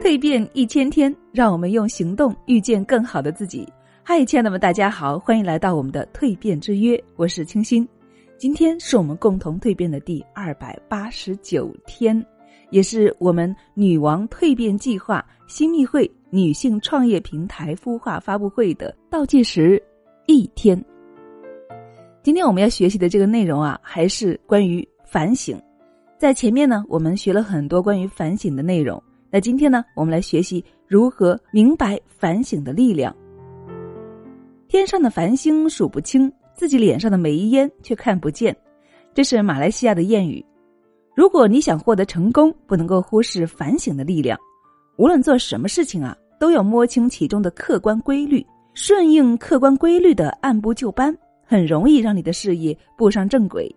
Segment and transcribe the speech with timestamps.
[0.00, 3.68] 蜕变一千天，让我们用行动遇见更好的自己。
[4.02, 7.86] 嗨，亲爱的们，大家好，欢迎来到我们的蜕变之约，我是清新。
[8.38, 12.24] 今天是我们共同蜕变的第二百八十九天，
[12.70, 19.80] 也是我们女王蜕变计划新密会女性创业平台孵化发布会的倒计时
[20.26, 20.82] 一天。
[22.22, 25.60] 今天我们要学习的这个内容啊，还是关于反省。
[26.18, 29.00] 在前面呢，我们学了很多关于反省的内容。
[29.32, 33.14] 那今天呢，我们来学习如何明白反省的力量。
[34.66, 38.56] 天上的繁星数不清，自己脸上的煤烟却看不见，
[39.14, 40.44] 这是马来西亚的谚语。
[41.14, 44.38] 如果你想获得成功，不能够忽视反省的力量。
[44.96, 48.44] 无论做什么事情啊，都要摸清其中的客观规律，
[48.74, 53.72] 顺应客观规律的按部就班，很容易让你的事业步上正轨。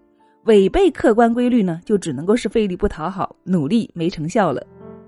[0.46, 4.66] 违背客观规律呢，就只能够是费力不讨好，努力没成效了。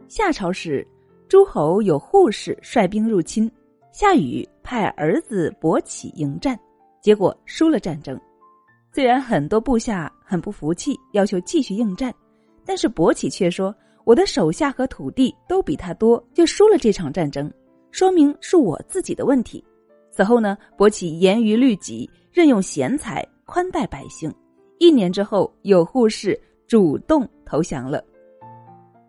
[0.08, 0.86] 夏朝时，
[1.28, 3.50] 诸侯有护士率兵入侵，
[3.92, 6.58] 夏禹派儿子伯起迎战，
[7.02, 8.20] 结果输了战争。
[8.94, 12.14] 虽然很多部下很不服气，要求继续应战，
[12.64, 13.76] 但是伯起却说
[14.06, 17.52] ：“我的手下和土地都比他多，就输了这场战争，
[17.92, 19.64] 说明是我自己的问题。”
[20.12, 24.34] 此后呢，伯起严于律己，任用贤才，宽待百姓。
[24.78, 28.02] 一年之后，有护士主动投降了。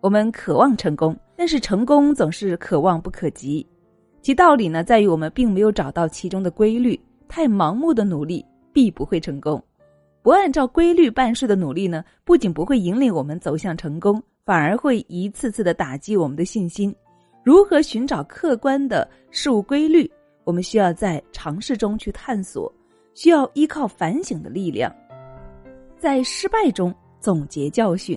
[0.07, 3.67] 我们渴望成功，但是成功总是可望不可及。
[4.23, 6.97] 其道理呢，在于我们并没有找到其中的规律。
[7.27, 9.61] 太盲目的努力必不会成功，
[10.23, 16.95] 不按照规律办事的努力呢，不仅不会引领我们走向成功，反而会一次次的打击我们的信心。
[17.43, 20.09] 如何寻找客观的事物规律？
[20.45, 22.73] 我们需要在尝试中去探索，
[23.15, 24.89] 需要依靠反省的力量。
[25.99, 28.17] 在失败中总结教训，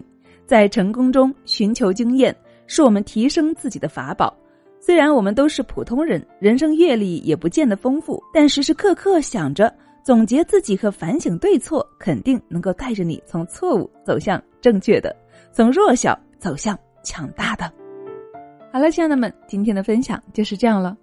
[0.49, 4.35] 在成功中寻求经验，是我们提升自己的法宝。
[4.79, 9.71] 虽然我们都是普通人，人生阅历也不见得丰富，但时时刻刻想着
[10.03, 15.15] 总结自己和反省对错，肯定能够带着你从错误走向正确的，
[15.51, 17.71] 从弱小走向强大的。
[18.73, 20.97] 好了，亲爱的们，今天的分享就是这样了。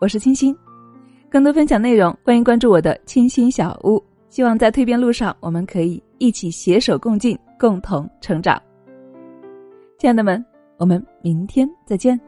[0.00, 0.56] 我是清新，
[1.28, 4.00] 更多分享内容，欢迎关注我的清新小屋。
[4.28, 8.62] 希望在蜕变路上，我们可以一起携手共进，共同成长。
[10.02, 10.44] 亲爱的们，
[10.78, 12.20] 我们明天再见。